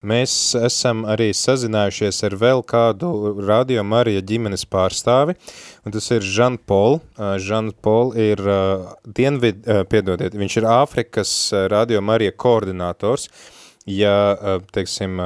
[0.00, 5.34] Mēs esam arī sazinājušies ar vēl kādu Radio Marija ģimenes pārstāvi,
[5.84, 7.02] un tas ir Žan Pol.
[7.20, 8.40] Žan Pol ir
[9.04, 9.60] dienvid,
[9.92, 11.34] piedodiet, viņš ir Āfrikas
[11.68, 13.28] Radio Marija koordinators.
[13.84, 14.16] Ja,
[14.72, 15.20] teiksim,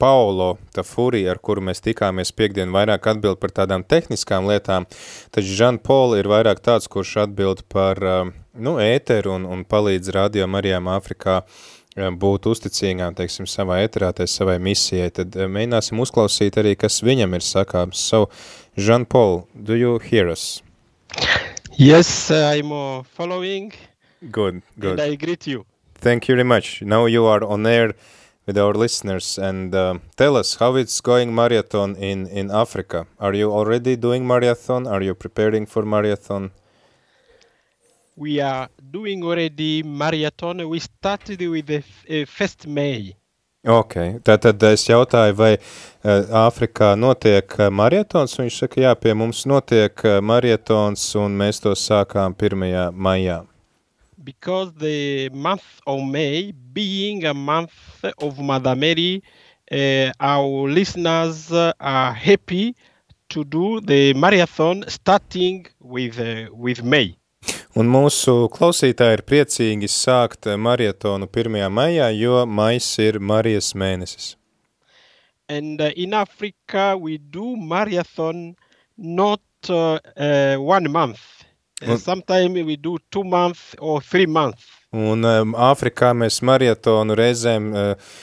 [0.00, 4.88] Paulo Tafuri, ar kuru mēs tikāmies piekdien, vairāk atbild par tādām tehniskām lietām,
[5.36, 8.00] tad Žan Pol ir vairāk tāds, kurš atbild par,
[8.56, 11.42] nu, ēteru un, un palīdz Radio Marijām Āfrikā
[11.96, 18.02] būt uzticīgām, teiksim, savā eterātē, savai misijai, tad mēģināsim uzklausīt arī, kas viņam ir sakāms.
[18.02, 18.28] So,
[18.76, 20.62] Jean-Paul, do you hear us?
[21.76, 23.72] Yes, I'm uh, following.
[24.30, 24.98] Good, good.
[24.98, 25.66] And I greet you.
[25.94, 26.82] Thank you very much.
[26.82, 27.94] Now you are on air
[28.46, 33.06] with our listeners and uh, tell us how it's going marathon in, in Africa.
[33.18, 34.86] Are you already doing marathon?
[34.86, 36.50] Are you preparing for marathon?
[38.16, 40.68] We are doing already marathon.
[40.68, 43.16] We started with the uh, first May.
[43.64, 49.14] Ok, tātad es jautāju, vai uh, Āfrikā notiek uh, marietons, un viņš saka, jā, pie
[49.16, 52.92] mums notiek uh, marietons, un mēs to sākām 1.
[52.92, 53.40] maijā.
[54.22, 59.22] Because the month of May, being a month of Mother Mary,
[59.72, 62.76] uh, our listeners are happy
[63.30, 67.16] to do the marathon starting with, uh, with May.
[67.74, 71.56] Un mūsu klausītāji ir priecīgi sākt marietonu 1.
[71.74, 74.36] maijā, jo mais ir Marijas mēnesis.
[75.48, 78.54] And uh, in Africa we do marathon
[78.96, 81.42] not uh, uh, one month.
[81.82, 84.70] Uh, sometimes we do two months or three months.
[84.94, 88.14] Un um, Āfrikā mēs marietonu reizēm uh,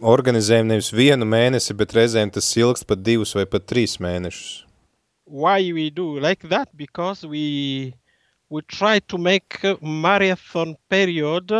[0.00, 4.64] organizējam nevis vienu mēnesi, bet reizēm tas ilgst pat divus vai pat trīs mēnešus.
[5.28, 6.72] Why we do like that?
[6.74, 7.92] Because we
[8.50, 11.52] we try to make marathon period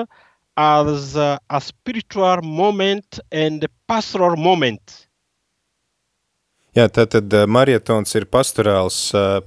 [0.56, 5.09] as a, a spiritual moment and a pastoral moment.
[6.77, 8.98] Jā, tātad marietons ir pastorāls,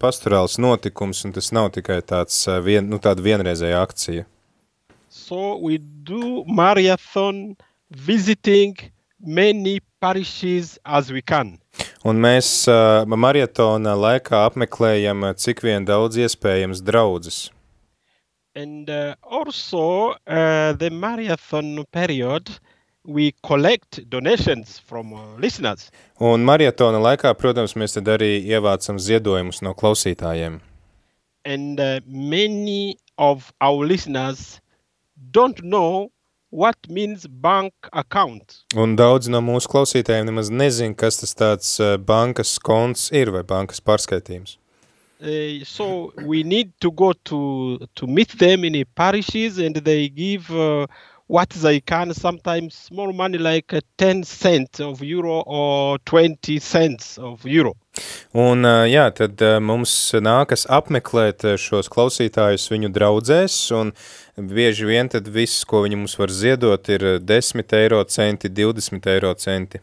[0.01, 4.25] pastorāls notikums, un tas nav tikai tāds vien, nu, tāda vienreizēja akcija.
[5.07, 7.55] So we do marathon
[7.91, 8.75] visiting
[9.23, 11.57] many parishes as we can.
[12.03, 17.49] Un mēs uh, marietona laikā apmeklējam cik vien daudz iespējams draudzes.
[18.55, 22.49] And uh, also uh, the marathon period
[23.05, 25.89] we collect donations from uh, listeners.
[26.19, 30.59] Un marietona laikā, protams, mēs tad arī ievācam ziedojumus no klausītājiem.
[31.45, 34.59] And uh, many of our listeners
[35.31, 36.11] don't know
[36.51, 38.61] what means bank account.
[38.75, 43.43] Un daudz no mūsu klausītājiem nemaz nezin, kas tas tāds uh, bankas konts ir vai
[43.47, 44.57] bankas pārskaitījums.
[45.21, 50.09] Uh, so we need to go to to meet them in the parishes and they
[50.09, 50.87] give uh,
[51.31, 57.17] what they can sometimes small money like uh, 10 cents of euro or 20 cents
[57.17, 57.73] of euro.
[58.35, 59.93] Un jā, tad mums
[60.23, 63.93] nākas apmeklēt šos klausītājus viņu draudzēs, un
[64.51, 69.31] bieži vien tad viss, ko viņi mums var ziedot, ir 10 eiro centi, 20 eiro
[69.35, 69.79] centi.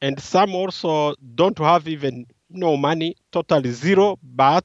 [0.00, 4.64] And some also don't have even no money, totally zero, but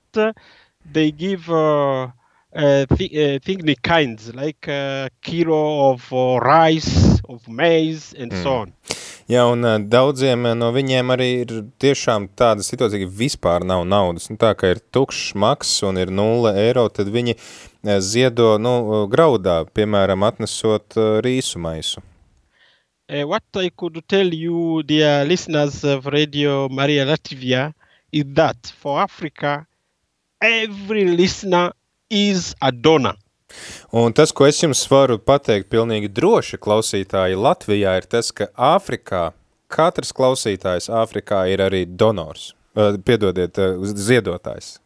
[0.92, 2.08] they give uh,
[2.56, 8.44] uh, th uh, kinds, like a kilo of uh, rice, of maize, and mm.
[8.44, 8.74] so on.
[9.30, 14.26] Jā, un daudziem no viņiem arī ir tiešām tāda situācija, ka vispār nav naudas.
[14.32, 17.36] Nu, tā kā ir tukšs maks un ir 0 eiro, tad viņi
[18.02, 22.02] ziedo nu, graudā, piemēram, atnesot rīsu maisu.
[23.10, 27.74] Uh, what I could tell you, dear listeners of Radio Maria Latvia,
[28.12, 29.66] is that for Africa,
[30.42, 31.72] every listener
[32.10, 33.16] is a donor.
[33.92, 39.32] Un tas, ko es jums varu pateikt pilnīgi droši klausītāji Latvijā, ir tas, ka Āfrikā,
[39.70, 43.58] katrs klausītājs Āfrikā ir arī donors, piedodiet,
[43.96, 44.78] ziedotājs.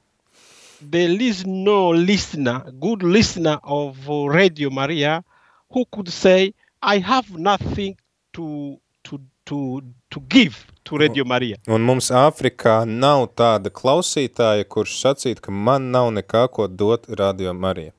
[0.84, 5.24] There is no listener, good listener of Radio Maria
[5.72, 7.96] who could say, I have nothing
[8.34, 11.58] to, to, to, to give to Radio Maria.
[11.68, 17.54] Un mums Āfrikā nav tāda klausītāja, kurš sacīt, ka man nav nekā, ko dot Radio
[17.54, 17.94] Marija.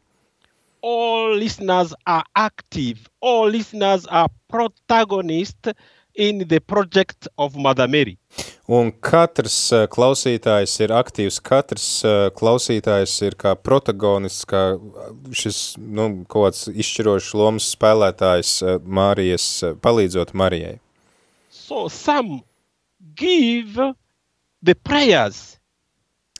[0.85, 3.09] All listeners are active.
[3.21, 5.73] All listeners are protagonists
[6.15, 8.19] in the project of Mother Mary.
[8.69, 14.63] Un katrs uh, klausītājs ir aktīvs, katrs uh, klausītājs ir kā protagonists, kā
[15.37, 19.49] šis, nu, kaut kāds izšķirošs lomas spēlētājs uh, Mārijas,
[19.85, 20.79] palīdzot Marijai.
[21.65, 22.43] So some
[23.17, 23.81] give
[24.63, 25.57] the prayers.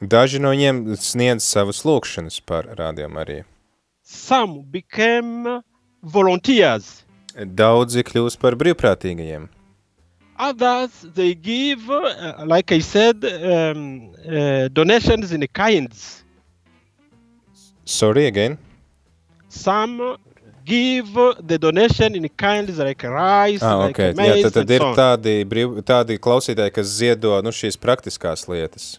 [0.05, 3.47] Daži no viņiem sniedz savas lūkšanas par Radio Mariju.
[4.05, 5.63] Some became
[6.03, 7.07] volunteers.
[7.33, 9.49] Daudzi kļūst par brīvprātīgajiem.
[10.37, 16.23] Others, they give, uh, like I said, um, uh, donations in kinds.
[17.87, 18.59] Sorry again.
[19.49, 20.19] Some
[20.65, 21.13] give
[21.47, 24.03] the donation in kinds like rice, Ah, like ok.
[24.13, 28.99] Jā, maize, tad, tad ir tādi, brīv, tādi klausītāji, kas ziedo nu, šīs praktiskās lietas.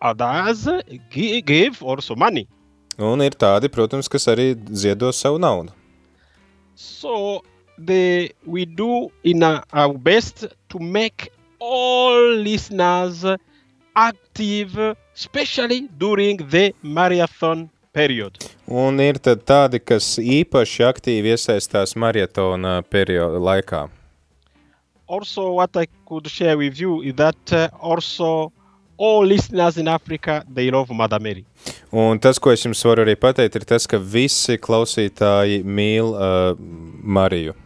[0.00, 0.66] Others
[1.10, 2.46] gi- give also money.
[2.98, 5.70] Un ir tādi, protams, kas arī ziedo savu naudu.
[6.74, 7.42] So
[7.78, 11.30] the we do in our best to make
[11.60, 13.24] all listeners
[13.94, 17.68] active, especially during the marathon
[17.98, 18.38] period.
[18.68, 23.86] Un ir tad tādi, kas īpaši aktīvi iesaistās marietona perioda laikā.
[25.08, 28.52] Also, what I could share with you is that uh, also
[28.98, 31.46] all listeners in Africa they love Mother Mary.
[31.92, 36.52] Un tas, ko es jums varu arī pateikt, ir tas, ka visi klausītāji mīl uh,
[37.02, 37.56] Mariju.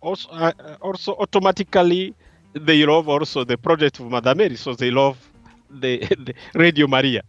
[0.00, 2.14] Also, uh, also automatically
[2.54, 5.18] they love also the project of Mother Mary, so they love
[5.68, 7.22] the, the Radio Maria.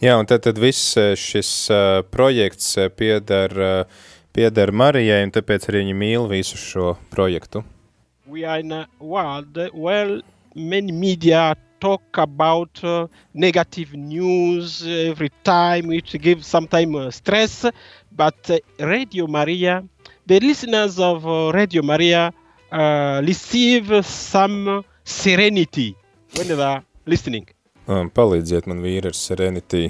[0.00, 5.34] Jā, un tad, tad viss eh, šis uh, projekts eh, pieder, uh, pieder Marijai, un
[5.34, 7.64] tāpēc arī viņi mīl visu šo projektu.
[8.30, 10.22] we are in a world where
[10.54, 17.66] many media talk about uh, negative news every time, which gives sometimes uh, stress.
[18.12, 19.82] But uh, Radio Maria,
[20.26, 22.32] the listeners of uh, Radio Maria
[22.70, 25.96] uh, receive some serenity
[26.36, 27.48] when they are listening.
[27.90, 29.88] Um, palīdziet man vīri ar Serenity.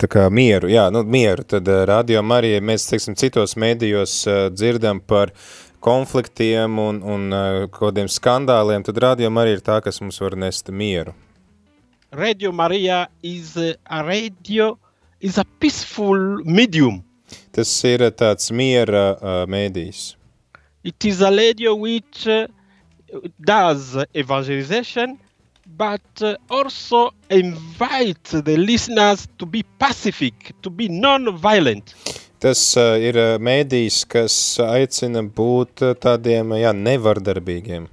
[0.00, 4.38] Tā kā mieru, jā, nu mieru, tad uh, radio Marija, mēs, teiksim, citos mēdījos uh,
[4.50, 5.30] dzirdam par
[5.84, 10.72] konfliktiem un, un uh, kodiem skandāliem, tad radio Marija ir tā, kas mums var nest
[10.74, 11.14] mieru.
[12.10, 14.72] Radio Maria is a radio,
[15.20, 17.04] is a peaceful medium.
[17.54, 20.04] Tas ir tāds miera uh, mēdījis.
[20.82, 22.48] It is a radio which uh,
[23.38, 25.20] does evangelization,
[25.66, 31.94] but uh, also invites the listeners to be pacific, to be non-violent.
[32.40, 34.34] Tas uh, ir uh, mēdījis, kas
[34.64, 37.88] aicina būt uh, tādiem, jā, nevardarbīgiem.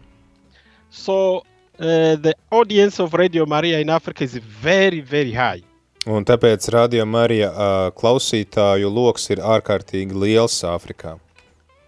[0.90, 1.44] So
[1.80, 5.64] uh, the audience of Radio Maria in Africa is very, very high.
[6.08, 11.18] Un tāpēc Radio Marija uh, klausītāju loks ir ārkārtīgi liels Āfrikā.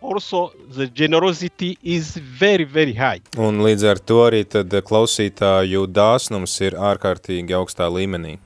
[0.02, 3.20] Also, the generosity is very, very high.
[3.38, 8.38] Un līdz ar to arī tad klausītāju dāsnums ir ārkārtīgi augstā līmenī.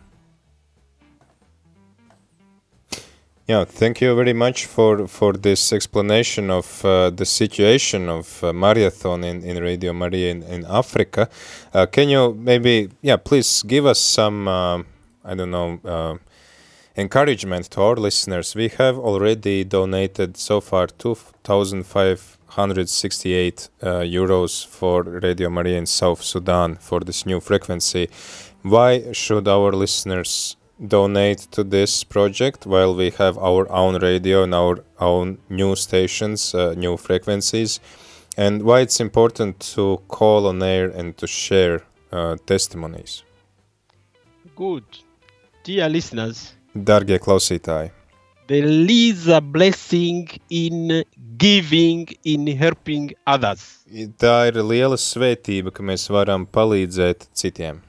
[3.45, 8.53] Yeah, thank you very much for, for this explanation of uh, the situation of uh,
[8.53, 11.29] marathon in, in Radio Maria in, in Africa.
[11.73, 14.77] Uh, can you maybe, yeah, please give us some, uh,
[15.25, 16.17] I don't know, uh,
[16.95, 18.53] encouragement to our listeners.
[18.55, 26.75] We have already donated so far 2,568 uh, euros for Radio Maria in South Sudan
[26.75, 28.09] for this new frequency.
[28.61, 30.55] Why should our listeners
[30.87, 36.53] donate to this project while we have our own radio and our own new stations,
[36.53, 37.79] uh, new frequencies?
[38.37, 43.23] And why it's important to call on air and to share uh, testimonies?
[44.55, 44.83] Good.
[45.63, 47.91] Dear listeners, Dargie klausītāji,
[48.47, 51.03] there is a blessing in
[51.37, 53.85] giving, in helping others.
[54.17, 57.81] tā ir liela svētība, ka mēs varam palīdzēt citiem.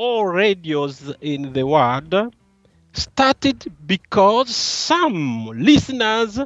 [0.00, 2.14] all radios in the world
[2.92, 6.40] started because some listeners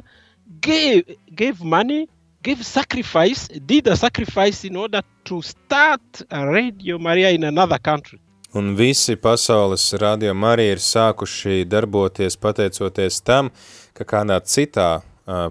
[0.59, 2.09] gave gave money,
[2.43, 8.19] gave sacrifice, did a sacrifice in order to start a Radio Maria in another country.
[8.55, 13.49] Un visi pasaules radio Marija ir sākuši darboties pateicoties tam,
[13.91, 15.01] ka kādā citā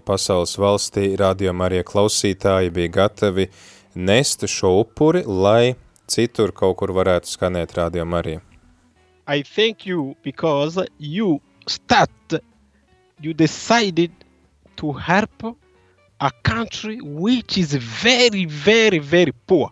[0.09, 3.45] pasaules valstī radio Marija klausītāji bija gatavi
[3.95, 5.75] nest šo upuri, lai
[6.09, 8.41] citur kaut kur varētu skanēt radio Marija.
[9.29, 12.41] I thank you because you start,
[13.21, 14.17] you decided
[14.77, 15.45] to help
[16.21, 19.69] a country which is very, very, very poor.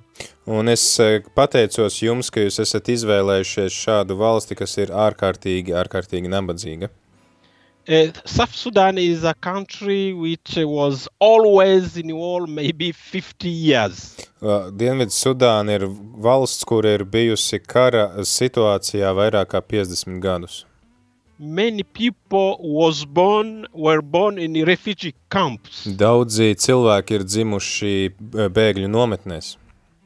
[0.47, 6.33] Un es eh, pateicos jums, ka jūs esat izvēlējušies šādu valsti, kas ir ārkārtīgi, ārkārtīgi
[6.33, 6.91] nabadzīga.
[7.89, 14.17] Uh, South Sudan is a country which was always in war, maybe 50 years.
[14.41, 15.89] Uh, Dienvidu Sudāna ir
[16.23, 20.65] valsts, kur ir bijusi kara situācijā vairāk kā 50 gadus.
[21.39, 25.83] Many people was born were born in refugee camps.
[25.87, 29.57] Daudzi cilvēki ir dzimuši eh, bēgļu nometnēs.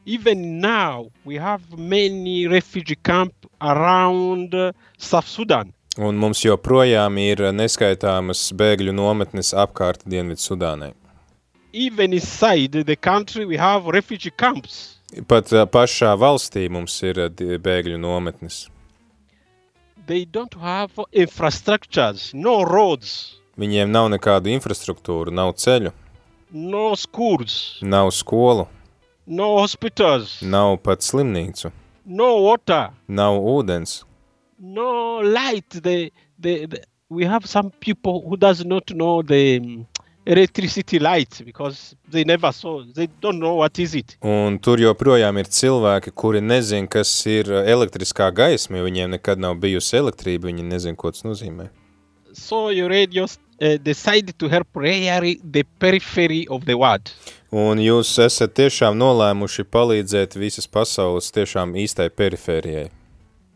[0.07, 5.73] Even now, we have many refugee camp around uh, South Sudan.
[5.99, 10.93] Un mums joprojām ir neskaitāmas bēgļu nometnes apkārt Dienvidu Sudānai.
[11.73, 14.95] Even inside the country, we have refugee camps.
[15.27, 18.69] Pat ā, pašā valstī mums ir di- bēgļu nometnes.
[20.07, 25.89] They don't have infrastructures, no roads, Viņiem nav nekādu infrastruktūru, nav ceļu,
[26.53, 28.67] no schools, nav skolu,
[29.27, 31.71] no hospitals, nav pat slimnīcu,
[32.07, 34.01] no water, nav ūdens.
[34.59, 35.69] no light.
[35.69, 39.85] They, they, they, we have some people who does not know the
[40.25, 42.83] electricity light because they never saw.
[42.83, 44.17] They don't know what is it.
[44.21, 49.55] Un tur joprojām ir cilvēki, kuri nezin, kas ir elektriskā gaisma, jo viņiem nekad nav
[49.61, 51.69] bijusi elektrība, viņi nezin, ko tas nozīmē.
[52.33, 53.77] So your radios uh,
[54.37, 57.11] to help really the periphery of the world.
[57.51, 62.89] Un jūs esat tiešām nolēmuši palīdzēt visas pasaules tiešām īstai perifērijai.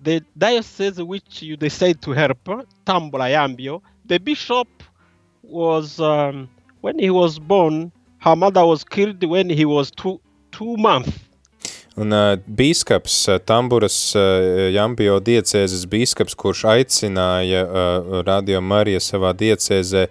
[0.01, 2.39] The diocese which you decide to help,
[2.87, 4.67] Yambio, the bishop
[5.43, 6.49] was um,
[6.81, 7.91] when he was born.
[8.19, 10.19] Her mother was killed when he was two
[10.51, 11.11] two months.
[11.99, 19.33] Un uh, bīskaps, uh, Tamburas uh, Jambio diecēzes bīskaps, kurš aicināja uh, Radio Marija savā
[19.35, 20.05] diecēzē,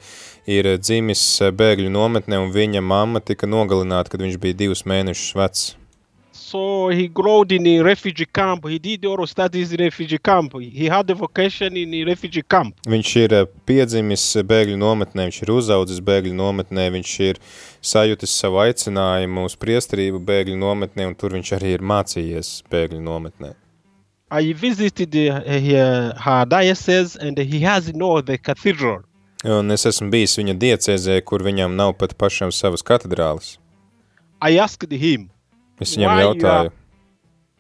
[0.51, 1.25] ir dzimis
[1.57, 5.69] bēgļu nometnē, un viņa mamma tika nogalināta, kad viņš bija divus mēnešus vecs.
[6.51, 8.67] So he growed in a refugee camp.
[8.67, 10.53] He did oral studies in refugee camp.
[10.59, 12.75] He had a vocation in a refugee camp.
[12.91, 17.39] Viņš ir uh, piedzimis bēgļu nometnē, viņš ir uzaudzis bēgļu nometnē, viņš ir
[17.93, 23.55] sajūtis savu aicinājumu uz priesterību bēgļu nometnē, un tur viņš arī ir mācījies bēgļu nometnē.
[24.35, 29.05] I visited uh, her, her diocese and he has no the cathedral.
[29.47, 33.61] Un es esmu bijis viņa diecēzē, kur viņam nav pat pašam savas katedrāles.
[34.43, 35.31] I asked him,
[35.81, 36.73] Es viņam Why you jautāju,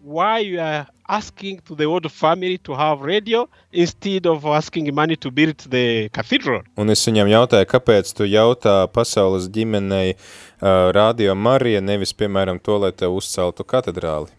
[0.03, 5.17] why you are asking to the old family to have radio instead of asking money
[5.17, 6.63] to build the cathedral?
[6.77, 12.79] un es viņam jautāju, kāpēc tu jautā pasaules ģimenei uh, Radio Marija, nevis, piemēram, to,
[12.85, 14.31] lai tev uzceltu katedrāli.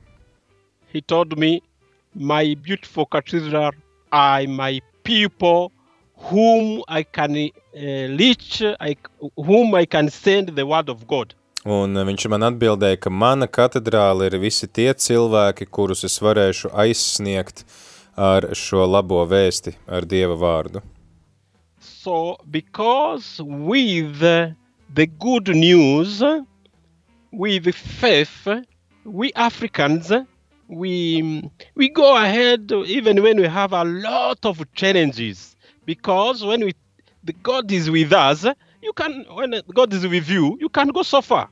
[0.94, 1.62] He told me,
[2.14, 3.72] my beautiful cathedral
[4.12, 5.72] are my people
[6.30, 7.50] whom I can uh,
[8.18, 8.96] reach, I,
[9.36, 11.34] whom I can send the word of God.
[11.62, 16.72] Un uh, viņš man atbildēja, ka mana katedrāle ir visi tie cilvēki, kurus es varēšu
[16.74, 17.66] aizsniegt
[18.18, 20.82] ar šo labo vēsti, ar Dieva vārdu.
[21.80, 26.24] So, because with the good news,
[27.32, 28.48] with faith,
[29.06, 30.12] we Africans,
[30.68, 35.56] we we go ahead even when we have a lot of challenges.
[35.86, 36.74] Because when we
[37.24, 38.46] the God is with us,
[38.82, 41.50] you can when God is with you, you can go so far.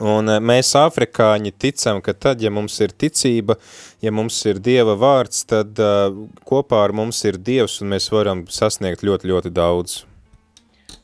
[0.00, 3.58] Un uh, mēs, afrikāņi, ticam, ka tad, ja mums ir ticība,
[4.02, 6.08] ja mums ir Dieva vārds, tad uh,
[6.48, 10.00] kopā ar mums ir Dievs, un mēs varam sasniegt ļoti, ļoti daudz.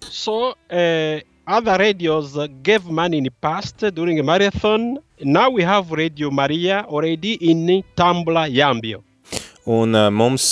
[0.08, 2.32] So uh, other radios
[2.62, 4.99] gave money in the past during a marathon.
[5.20, 9.04] Now we have Radio Maria already in Tambla Yambio.
[9.69, 10.45] Un mums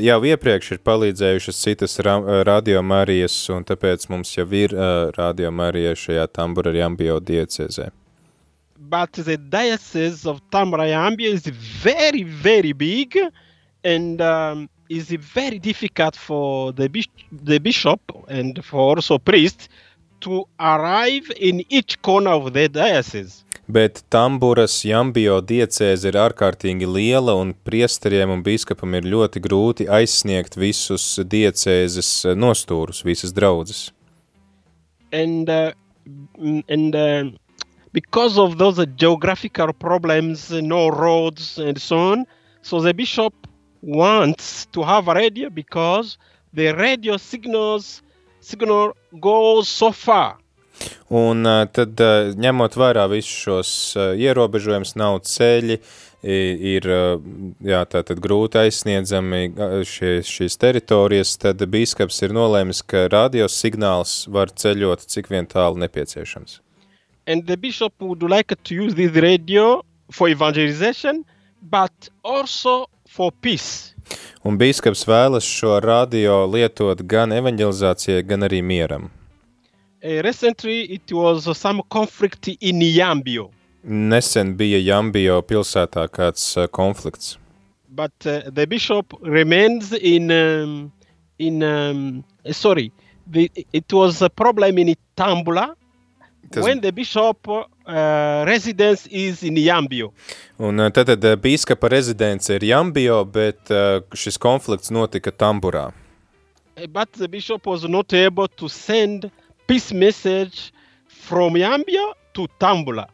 [0.00, 2.14] jau iepriekš ir palīdzējušas citas ra
[2.48, 7.90] radio Marijas, un tāpēc mums jau ir uh, radio Marija šajā Tambura Jambio diecezē.
[8.92, 11.46] But the diocese of Tambla Yambio is
[11.82, 13.18] very, very big
[13.84, 19.68] and um, is very difficult for the, bis- the bishop and for also priest
[20.20, 23.44] to arrive in each corner of the diocese.
[23.68, 30.58] Bet Tamburas Jambio diecēze ir ārkārtīgi liela, un priesteriem un bīskapam ir ļoti grūti aizsniegt
[30.58, 33.90] visus diecēzes nostūrus, visas draudzes.
[35.12, 35.72] and uh,
[36.68, 37.24] and uh,
[37.92, 42.26] because of those geographical problems, no roads and so on,
[42.62, 43.34] so the bishop
[43.82, 46.18] wants to have a radio because
[46.52, 48.02] the radio signals
[48.40, 50.38] signal goes so far.
[51.12, 52.00] Un tad,
[52.40, 53.72] ņemot vērā visus šos
[54.16, 55.78] ierobežojumus, nav ceļi,
[56.22, 59.42] ir jā, tātad grūti aizsniedzami
[59.88, 66.60] šie, šīs teritorijas, tad bīskaps ir nolēmis, ka radiosignāls var ceļot cik vien tālu nepieciešams.
[67.26, 71.24] And the bishop would like to use this radio for evangelization,
[71.62, 73.94] but also for peace.
[74.42, 79.10] Un bīskaps vēlas šo radio lietot gan evanģelizācijai, gan arī mieram.
[80.04, 83.50] Uh, recently, it was some conflict in Yambio.
[83.84, 87.36] Nesen bija Jambio pilsētā kāds uh, konflikts,
[87.88, 90.92] but uh, the bishop remains in um,
[91.38, 92.92] in um, sorry
[93.26, 95.74] the, it was a problem in Tambula
[96.50, 100.12] Tas- when the bishop uh, residence is in Yambio
[100.58, 105.92] Un tad, tad uh, bīskapa rezidence ir Jambio, bet uh, šis konflikts notika Tamburā.
[106.92, 109.30] but the bishop was not able to send
[109.72, 110.70] peace message
[111.06, 113.06] from Yambio to Tambula.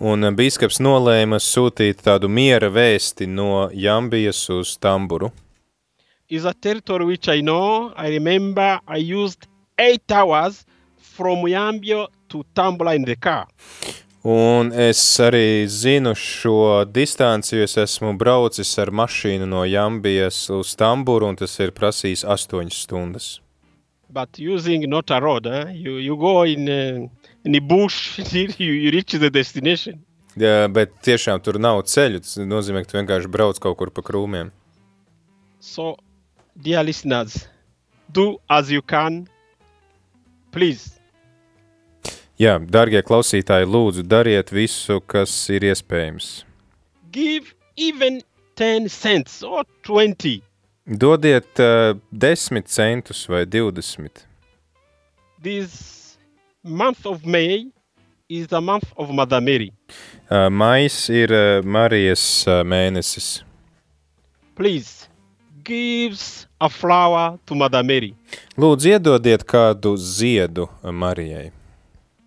[0.00, 5.28] Un uh, bīskaps nolēma sūtīt tādu miera vēsti no Jambijas uz Tamburu.
[6.30, 7.92] Is a territory which I know.
[7.96, 9.44] I remember I used
[9.76, 10.64] eight hours
[10.96, 13.44] from Yambio to Tambula in the car.
[14.24, 20.72] Un es arī zinu šo distanci, jo es esmu braucis ar mašīnu no Jambijas uz
[20.80, 23.30] Tamburu, un tas ir prasījis astoņas stundas.
[24.12, 25.70] But using not a road, eh?
[25.70, 27.08] you, you go in, uh,
[27.44, 30.04] in the bush, you, you reach the destination.
[30.36, 34.02] Ja, bet tiešām tur nav ceļu, tas nozīmē, ka tu vienkārši brauc kaut kur pa
[34.02, 34.50] krūmiem.
[35.60, 35.96] So,
[36.56, 37.48] dear listeners,
[38.10, 39.28] do as you can.
[40.50, 40.96] Please,
[42.40, 46.46] Jā, dargie klausītāji, lūdzu, dariet visu, kas ir iespējams.
[47.12, 48.22] give even
[48.56, 50.40] 10 cents or 20.
[50.92, 54.10] Dodiet uh, 10 centus vai 20.
[55.42, 56.18] This
[56.62, 57.70] month of May
[58.28, 59.72] is the month of Mother Mary.
[60.28, 63.44] Uh, mais ir uh, Marijas uh, mēnesis.
[64.56, 65.08] Please,
[65.62, 68.16] gives a flower to Mother Mary.
[68.58, 71.52] Lūdzu, iedodiet kādu ziedu Marijai.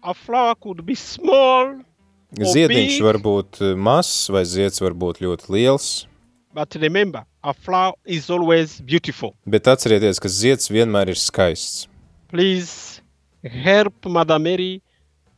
[0.02, 1.84] A flower could be small,
[2.34, 6.08] Ziediņš var būt mazs vai zieds var būt ļoti liels,
[6.50, 9.36] but remember, a flower is always beautiful.
[9.46, 11.88] bet atcerieties, ka zieds vienmēr ir skaists.
[12.32, 13.02] Please
[13.44, 14.82] help Mother Mary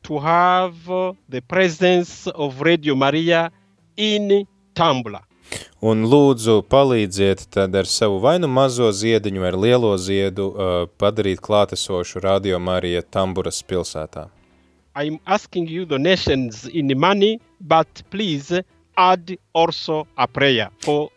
[0.03, 0.75] to have
[1.29, 3.51] the presence of Radio Maria
[3.97, 5.23] in Tambula.
[5.85, 10.71] Un lūdzu palīdziet tad ar savu vai nu mazo ziediņu vai lielo ziedu uh,
[11.01, 14.29] padarīt klātesošu Radio Marija Tamburas pilsētā.
[14.95, 18.63] I'm asking you donations in money, but please
[18.97, 21.11] add also a prayer for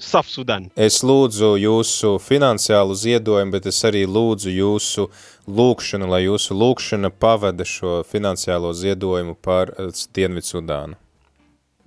[0.00, 0.70] South Sudan.
[0.76, 5.06] Es lūdzu jūsu finansiālu ziedojumu, bet es arī lūdzu jūsu
[5.46, 10.98] lūkšanu, lai jūsu lūkšana pavada šo finansiālo ziedojumu par uh, Dienvidsudānu.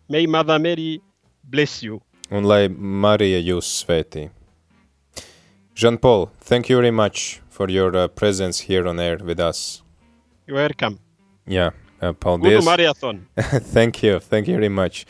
[0.09, 1.01] May Mother Mary
[1.43, 2.01] bless you.
[2.31, 4.29] Un lai Marija jūs svētī.
[5.75, 9.81] Jean-Paul, thank you very much for your uh, presence here on air with us.
[10.45, 10.99] You're welcome.
[11.47, 11.73] Good
[12.19, 12.65] paldies.
[12.65, 13.25] marathon.
[13.75, 15.05] thank you, thank you very much.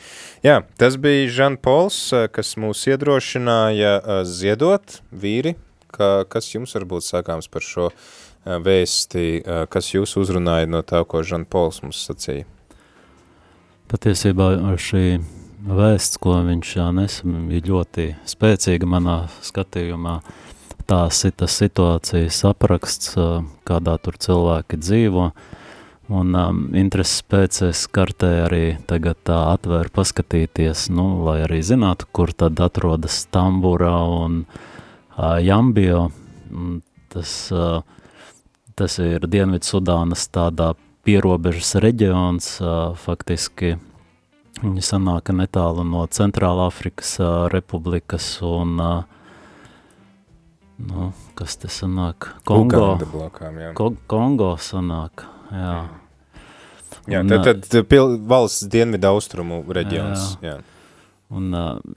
[0.46, 5.56] Jā, tas bija Žan-Pols, uh, kas mūs iedrošināja uh, ziedot vīri.
[5.94, 11.04] Ka, kas jums varbūt sakāms par šo uh, vēsti, uh, kas jūs uzrunāja no tā,
[11.06, 12.50] ko Žan-Pols mums sacīja?
[13.94, 15.06] Patiesībā šī
[15.64, 20.20] vēsts, ko viņš nes, bija ļoti spēcīga manā skatījumā.
[20.90, 23.14] Tās ir tas situācijas apraksts,
[23.64, 25.30] kādā tur cilvēki dzīvo.
[26.14, 32.10] Un um, intereses pēc es kartē arī tagad tā atvēru paskatīties, nu, lai arī zinātu,
[32.14, 36.10] kur tad atrodas Tambura un uh, Jambio.
[36.54, 36.82] Un
[37.14, 37.84] Tas, uh,
[38.74, 40.72] tas ir Dienvidu Sudānas tādā
[41.06, 43.76] pierobežas reģions, uh, faktiski
[44.64, 49.02] Viņi sanāk netālu no Centrāla Afrikas uh, Republikas un, uh,
[50.78, 53.72] nu, kas te sanāk, Kongo, blokām, jā.
[53.78, 55.74] Ko, Kongo sanāk, jā.
[55.74, 55.82] Jā,
[57.08, 60.38] Un, tad, tad pil, valsts dienvidu austrumu reģions.
[60.44, 60.54] Jā.
[60.54, 60.62] Jā.
[61.34, 61.50] Un,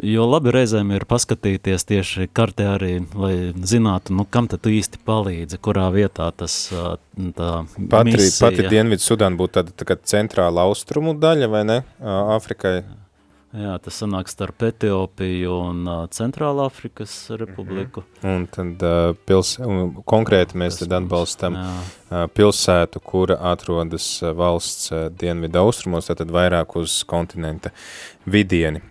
[0.06, 3.32] jo labi reizēm ir paskatīties tieši kartē arī, lai
[3.68, 8.46] zinātu, nu, kam tad tu īsti palīdzi, kurā vietā tas tā Pati, misija.
[8.46, 11.78] pati Dienvidu Sudāna būtu tāda tā kā centrāla austrumu daļa, vai ne?
[12.00, 12.78] Āfrikai.
[12.80, 13.05] Jā,
[13.82, 18.02] tas sanāk starp Etiopiju un uh, Centrāla Afrikas Republiku.
[18.26, 21.70] Un tad uh, pils, un konkrēti mēs tad atbalstam Jā.
[21.70, 27.72] uh, pilsētu, kura atrodas valsts uh, dienvidu austrumos, tātad vairāk uz kontinenta
[28.26, 28.82] vidieni.